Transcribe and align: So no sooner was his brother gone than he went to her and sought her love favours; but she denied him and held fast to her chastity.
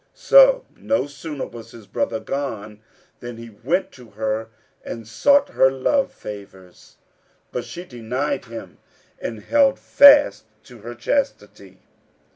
So 0.15 0.65
no 0.75 1.05
sooner 1.05 1.45
was 1.45 1.69
his 1.73 1.85
brother 1.85 2.19
gone 2.19 2.81
than 3.19 3.37
he 3.37 3.51
went 3.51 3.91
to 3.91 4.09
her 4.09 4.49
and 4.83 5.07
sought 5.07 5.49
her 5.49 5.69
love 5.69 6.11
favours; 6.11 6.97
but 7.51 7.65
she 7.65 7.85
denied 7.85 8.45
him 8.45 8.79
and 9.19 9.43
held 9.43 9.77
fast 9.77 10.45
to 10.63 10.79
her 10.79 10.95
chastity. 10.95 11.81